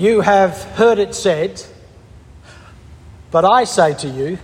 [0.00, 1.62] You have heard it said,
[3.30, 4.38] but I say to you,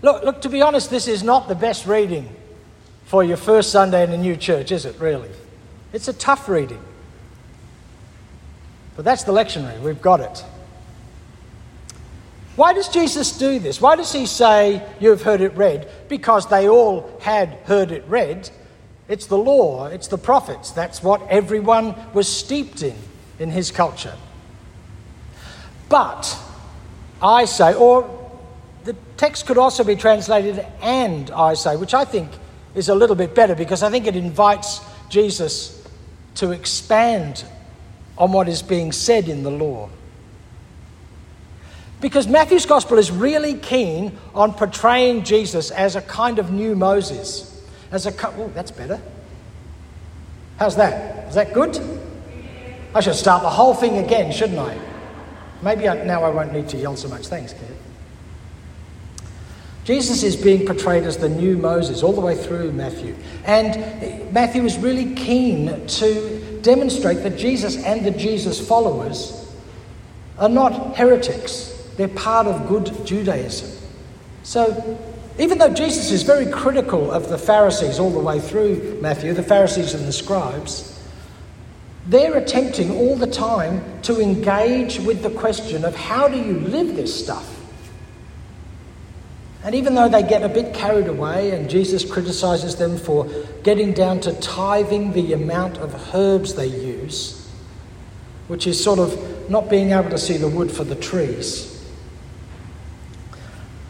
[0.00, 2.34] look, look, to be honest, this is not the best reading
[3.04, 5.28] for your first Sunday in a new church, is it really?
[5.92, 6.82] It's a tough reading.
[8.96, 10.42] But that's the lectionary, we've got it.
[12.54, 13.82] Why does Jesus do this?
[13.82, 15.90] Why does he say, You've heard it read?
[16.08, 18.48] Because they all had heard it read.
[19.08, 20.70] It's the law, it's the prophets.
[20.70, 22.96] That's what everyone was steeped in
[23.38, 24.14] in his culture.
[25.88, 26.38] But
[27.22, 28.12] I say, or
[28.84, 32.30] the text could also be translated and I say, which I think
[32.74, 35.86] is a little bit better because I think it invites Jesus
[36.36, 37.44] to expand
[38.18, 39.88] on what is being said in the law.
[42.00, 47.52] Because Matthew's gospel is really keen on portraying Jesus as a kind of new Moses.
[47.90, 49.00] As a, oh, that's better.
[50.58, 51.28] How's that?
[51.28, 51.74] Is that good?
[52.94, 54.78] I should start the whole thing again, shouldn't I?
[55.62, 57.26] Maybe I, now I won't need to yell so much.
[57.26, 57.76] Thanks, kid.
[59.84, 63.14] Jesus is being portrayed as the new Moses all the way through Matthew.
[63.44, 69.48] And Matthew is really keen to demonstrate that Jesus and the Jesus followers
[70.38, 71.72] are not heretics.
[71.96, 73.70] They're part of good Judaism.
[74.42, 74.98] So,
[75.38, 79.42] even though Jesus is very critical of the Pharisees all the way through Matthew, the
[79.42, 80.95] Pharisees and the scribes,
[82.08, 86.94] they're attempting all the time to engage with the question of how do you live
[86.94, 87.52] this stuff?
[89.64, 93.28] And even though they get a bit carried away, and Jesus criticizes them for
[93.64, 97.50] getting down to tithing the amount of herbs they use,
[98.46, 101.72] which is sort of not being able to see the wood for the trees,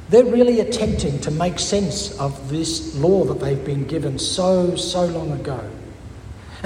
[0.09, 5.05] they're really attempting to make sense of this law that they've been given so, so
[5.05, 5.61] long ago.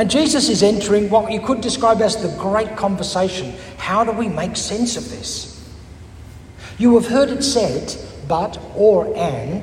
[0.00, 3.52] And Jesus is entering what you could describe as the great conversation.
[3.76, 5.62] How do we make sense of this?
[6.78, 7.94] You have heard it said,
[8.26, 9.62] but, or, and.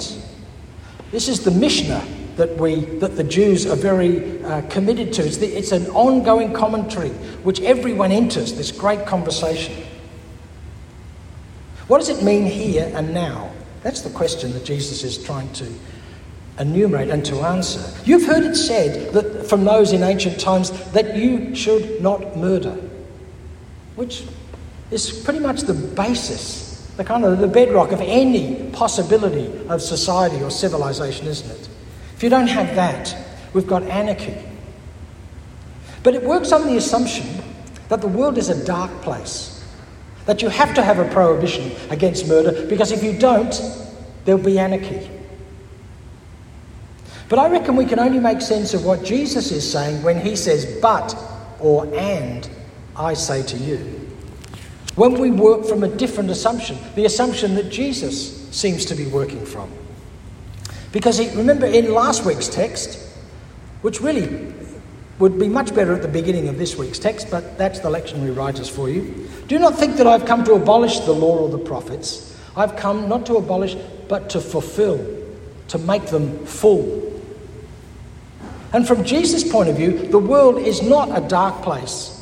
[1.09, 5.25] This is the Mishnah that, we, that the Jews are very uh, committed to.
[5.25, 7.09] It's, the, it's an ongoing commentary
[7.41, 9.87] which everyone enters, this great conversation.
[11.87, 13.51] What does it mean here and now?
[13.81, 15.65] That's the question that Jesus is trying to
[16.59, 17.81] enumerate and to answer.
[18.05, 22.75] You've heard it said that from those in ancient times that you should not murder,
[23.95, 24.23] which
[24.91, 30.41] is pretty much the basis, the kind of the bedrock of any possibility of society
[30.41, 31.69] or civilization, isn't it?
[32.15, 33.15] If you don't have that,
[33.53, 34.35] we've got anarchy.
[36.03, 37.27] But it works on the assumption
[37.89, 39.53] that the world is a dark place
[40.25, 43.61] that you have to have a prohibition against murder because if you don't,
[44.25, 45.09] there'll be anarchy.
[47.29, 50.35] But I reckon we can only make sense of what Jesus is saying when he
[50.35, 51.15] says, but
[51.59, 52.49] or and,
[52.95, 53.77] I say to you.
[54.95, 59.45] When we work from a different assumption, the assumption that Jesus seems to be working
[59.45, 59.71] from.
[60.91, 62.97] Because he, remember in last week's text,
[63.81, 64.53] which really
[65.19, 68.35] would be much better at the beginning of this week's text, but that's the lectionary
[68.35, 69.27] writers for you.
[69.47, 72.35] Do not think that I've come to abolish the law or the prophets.
[72.55, 73.75] I've come not to abolish,
[74.07, 74.97] but to fulfill,
[75.69, 77.06] to make them full.
[78.73, 82.13] And from Jesus' point of view, the world is not a dark place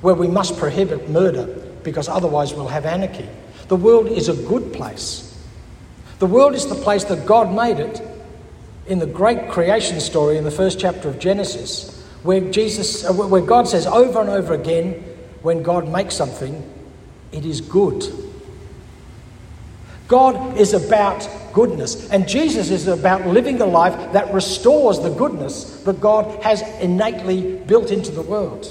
[0.00, 1.46] where we must prohibit murder
[1.82, 3.28] because otherwise we'll have anarchy.
[3.68, 5.26] The world is a good place.
[6.18, 8.02] The world is the place that God made it
[8.86, 13.40] in the great creation story in the first chapter of Genesis where Jesus, uh, where
[13.40, 14.92] God says over and over again,
[15.42, 16.62] when God makes something,
[17.32, 18.04] it is good.
[20.08, 25.82] God is about goodness, and Jesus is about living a life that restores the goodness
[25.82, 28.66] that God has innately built into the world.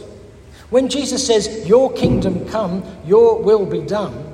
[0.70, 4.30] When Jesus says, Your kingdom come, your will be done,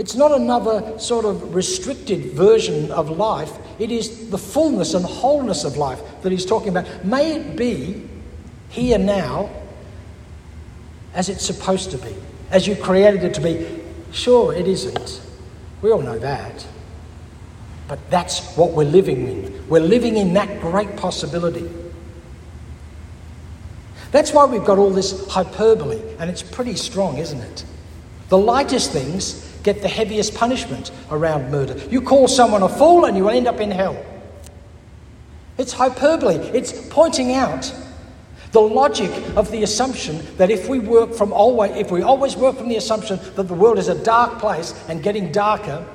[0.00, 3.52] it's not another sort of restricted version of life.
[3.78, 7.04] It is the fullness and wholeness of life that he's talking about.
[7.04, 8.08] May it be
[8.70, 9.50] here now
[11.12, 12.14] as it's supposed to be,
[12.50, 13.82] as you created it to be.
[14.10, 15.20] Sure, it isn't.
[15.82, 16.66] We all know that.
[17.88, 19.68] But that's what we're living in.
[19.68, 21.68] We're living in that great possibility.
[24.12, 27.64] That's why we've got all this hyperbole, and it's pretty strong, isn't it?
[28.28, 31.76] The lightest things get the heaviest punishment around murder.
[31.88, 34.04] You call someone a fool and you end up in hell.
[35.58, 37.72] It's hyperbole, it's pointing out
[38.52, 42.56] the logic of the assumption that if we work from always, if we always work
[42.56, 45.86] from the assumption that the world is a dark place and getting darker,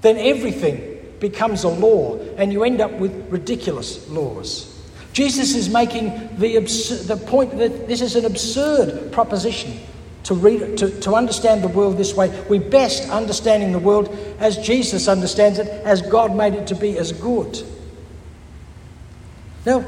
[0.00, 4.74] then everything becomes a law and you end up with ridiculous laws.
[5.12, 6.60] Jesus is making the,
[7.06, 9.78] the point that this is an absurd proposition
[10.24, 12.28] to, read, to, to understand the world this way.
[12.48, 16.96] We best understanding the world as Jesus understands it, as God made it to be,
[16.98, 17.62] as good.
[19.66, 19.84] Now,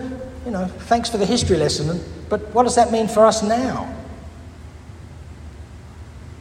[0.51, 3.89] you know, thanks for the history lesson, but what does that mean for us now?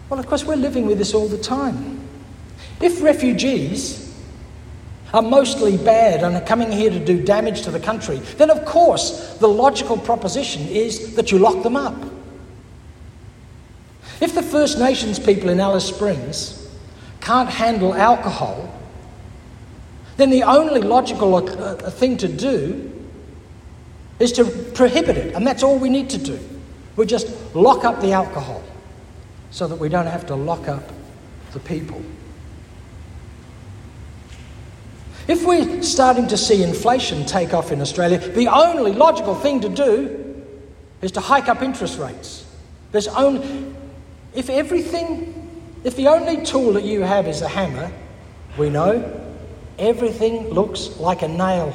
[0.09, 1.99] Well, of course, we're living with this all the time.
[2.81, 4.11] If refugees
[5.13, 8.65] are mostly bad and are coming here to do damage to the country, then of
[8.65, 11.95] course the logical proposition is that you lock them up.
[14.21, 16.67] If the First Nations people in Alice Springs
[17.21, 18.73] can't handle alcohol,
[20.17, 22.88] then the only logical uh, uh, thing to do
[24.19, 26.39] is to prohibit it, and that's all we need to do.
[26.95, 28.61] We just lock up the alcohol
[29.51, 30.83] so that we don't have to lock up
[31.53, 32.01] the people.
[35.27, 39.69] If we're starting to see inflation take off in Australia, the only logical thing to
[39.69, 40.43] do
[41.01, 42.45] is to hike up interest rates.
[42.91, 43.73] There's only,
[44.33, 45.49] if everything,
[45.83, 47.91] if the only tool that you have is a hammer,
[48.57, 49.21] we know
[49.77, 51.73] everything looks like a nail.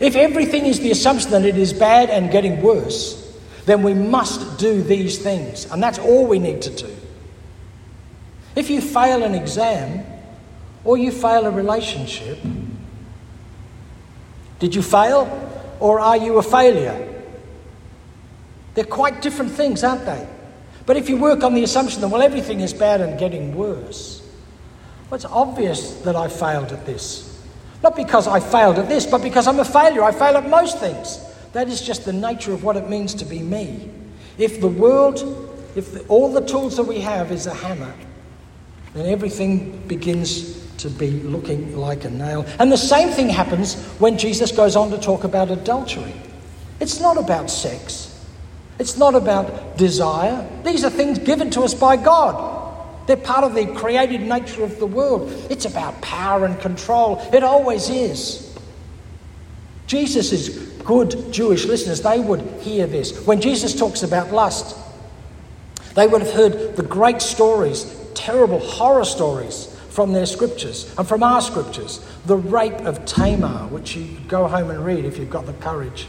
[0.00, 3.20] If everything is the assumption that it is bad and getting worse,
[3.66, 6.94] then we must do these things, and that's all we need to do.
[8.56, 10.04] If you fail an exam,
[10.84, 12.38] or you fail a relationship.
[14.58, 15.50] Did you fail
[15.80, 17.10] or are you a failure?
[18.74, 20.28] They're quite different things, aren't they?
[20.86, 24.22] But if you work on the assumption that, well, everything is bad and getting worse,
[25.08, 27.33] well, it's obvious that I failed at this.
[27.84, 30.02] Not because I failed at this, but because I'm a failure.
[30.02, 31.22] I fail at most things.
[31.52, 33.90] That is just the nature of what it means to be me.
[34.38, 35.18] If the world,
[35.76, 37.92] if the, all the tools that we have is a hammer,
[38.94, 42.46] then everything begins to be looking like a nail.
[42.58, 46.14] And the same thing happens when Jesus goes on to talk about adultery.
[46.80, 48.18] It's not about sex,
[48.78, 50.48] it's not about desire.
[50.64, 52.63] These are things given to us by God.
[53.06, 55.30] They're part of the created nature of the world.
[55.50, 57.18] It's about power and control.
[57.32, 58.56] It always is.
[59.86, 62.00] Jesus is good Jewish listeners.
[62.00, 63.26] They would hear this.
[63.26, 64.76] When Jesus talks about lust,
[65.94, 67.84] they would have heard the great stories,
[68.14, 72.04] terrible horror stories from their scriptures and from our scriptures.
[72.26, 76.06] The rape of Tamar, which you go home and read if you've got the courage.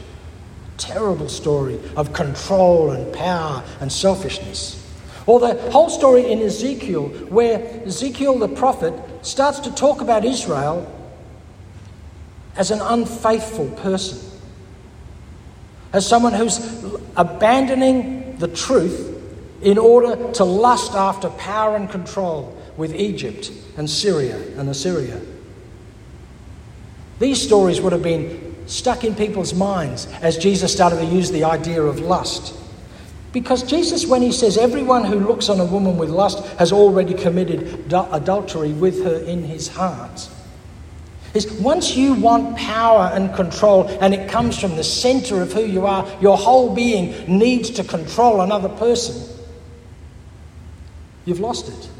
[0.78, 4.82] Terrible story of control and power and selfishness.
[5.26, 10.90] Or the whole story in Ezekiel, where Ezekiel the prophet starts to talk about Israel
[12.56, 14.18] as an unfaithful person,
[15.92, 16.58] as someone who's
[17.16, 19.12] abandoning the truth
[19.62, 25.20] in order to lust after power and control with Egypt and Syria and Assyria.
[27.18, 31.44] These stories would have been stuck in people's minds as Jesus started to use the
[31.44, 32.54] idea of lust.
[33.36, 37.12] Because Jesus, when he says everyone who looks on a woman with lust has already
[37.12, 40.30] committed adultery with her in his heart,
[41.34, 45.66] is once you want power and control and it comes from the center of who
[45.66, 49.22] you are, your whole being needs to control another person,
[51.26, 51.90] you've lost it.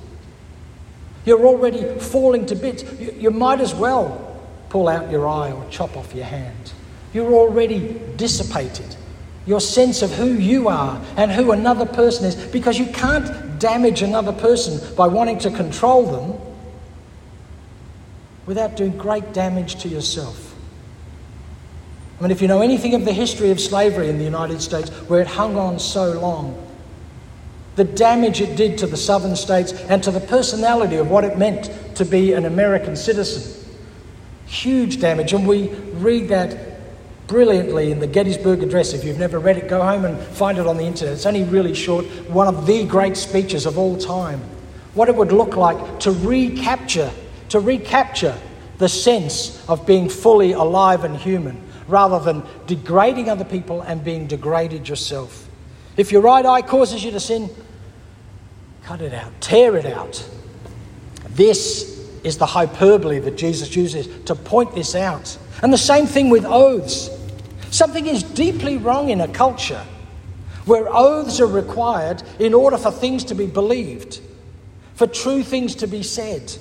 [1.26, 2.82] You're already falling to bits.
[2.98, 4.40] You, you might as well
[4.70, 6.72] pull out your eye or chop off your hand.
[7.12, 8.96] You're already dissipated.
[9.46, 14.02] Your sense of who you are and who another person is, because you can't damage
[14.02, 16.40] another person by wanting to control them
[18.44, 20.54] without doing great damage to yourself.
[22.18, 24.90] I mean, if you know anything of the history of slavery in the United States,
[25.08, 26.62] where it hung on so long,
[27.76, 31.36] the damage it did to the southern states and to the personality of what it
[31.36, 33.52] meant to be an American citizen.
[34.46, 36.65] Huge damage, and we read that
[37.26, 38.92] brilliantly in the Gettysburg Address.
[38.92, 41.14] If you've never read it, go home and find it on the internet.
[41.14, 44.40] It's only really short, one of the great speeches of all time.
[44.94, 47.10] What it would look like to recapture,
[47.50, 48.36] to recapture
[48.78, 54.26] the sense of being fully alive and human, rather than degrading other people and being
[54.26, 55.48] degraded yourself.
[55.96, 57.50] If your right eye causes you to sin,
[58.86, 60.24] Cut it out, tear it out.
[61.30, 65.36] This is the hyperbole that Jesus uses to point this out.
[65.60, 67.10] And the same thing with oaths.
[67.70, 69.84] Something is deeply wrong in a culture
[70.64, 74.20] where oaths are required in order for things to be believed,
[74.94, 76.56] for true things to be said.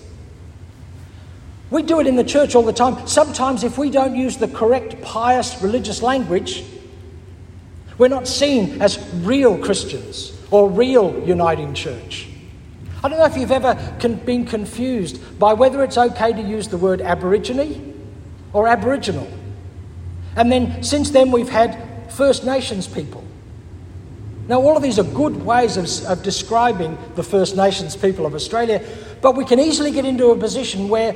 [1.71, 3.07] We do it in the church all the time.
[3.07, 6.63] Sometimes, if we don't use the correct pious religious language,
[7.97, 12.29] we're not seen as real Christians or real uniting church.
[13.03, 13.75] I don't know if you've ever
[14.25, 17.93] been confused by whether it's okay to use the word Aborigine
[18.53, 19.27] or Aboriginal.
[20.35, 23.23] And then since then, we've had First Nations people.
[24.47, 28.35] Now, all of these are good ways of, of describing the First Nations people of
[28.35, 28.85] Australia,
[29.21, 31.15] but we can easily get into a position where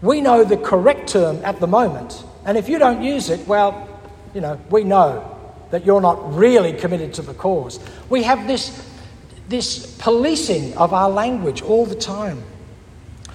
[0.00, 3.88] we know the correct term at the moment, and if you don't use it, well,
[4.34, 5.28] you know, we know
[5.70, 7.78] that you're not really committed to the cause.
[8.10, 8.86] We have this,
[9.48, 12.42] this policing of our language all the time.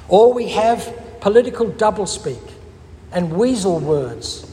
[0.08, 2.52] Or we have political doublespeak
[3.12, 4.50] and weasel words,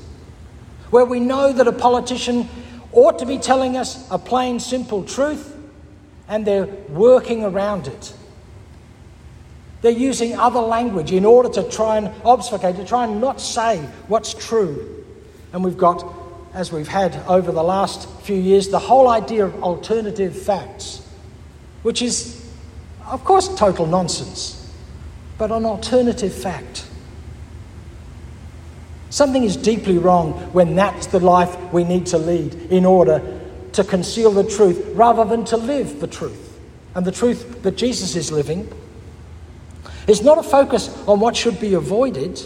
[0.94, 2.48] where we know that a politician
[2.92, 5.56] ought to be telling us a plain, simple truth,
[6.28, 8.14] and they're working around it.
[9.82, 13.78] They're using other language in order to try and obfuscate, to try and not say
[14.06, 15.04] what's true.
[15.52, 16.06] And we've got,
[16.54, 21.02] as we've had over the last few years, the whole idea of alternative facts,
[21.82, 22.48] which is,
[23.04, 24.72] of course, total nonsense,
[25.38, 26.86] but an alternative fact.
[29.10, 33.40] Something is deeply wrong when that's the life we need to lead in order
[33.72, 36.58] to conceal the truth rather than to live the truth.
[36.94, 38.72] And the truth that Jesus is living
[40.06, 42.40] is not a focus on what should be avoided,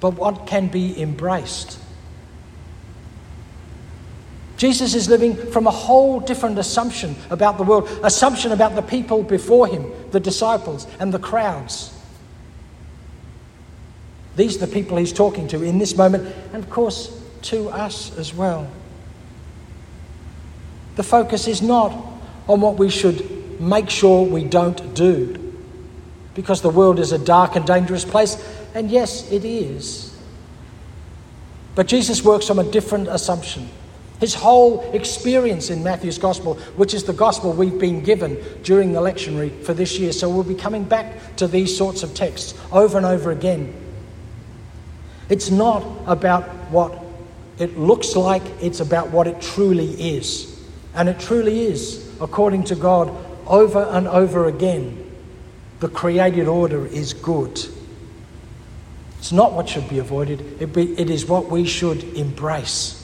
[0.00, 1.78] but what can be embraced.
[4.56, 9.24] Jesus is living from a whole different assumption about the world, assumption about the people
[9.24, 11.92] before him, the disciples and the crowds.
[14.36, 18.16] These are the people he's talking to in this moment, and of course, to us
[18.16, 18.70] as well.
[20.96, 21.92] The focus is not
[22.48, 25.54] on what we should make sure we don't do,
[26.34, 28.36] because the world is a dark and dangerous place,
[28.74, 30.16] and yes, it is.
[31.74, 33.68] But Jesus works on a different assumption.
[34.20, 39.00] His whole experience in Matthew's gospel, which is the gospel we've been given during the
[39.00, 40.12] lectionary for this year.
[40.12, 43.74] So we'll be coming back to these sorts of texts over and over again.
[45.32, 46.92] It's not about what
[47.56, 50.62] it looks like, it's about what it truly is.
[50.94, 53.10] And it truly is, according to God,
[53.46, 55.10] over and over again.
[55.80, 57.58] The created order is good.
[59.20, 63.01] It's not what should be avoided, it, be, it is what we should embrace.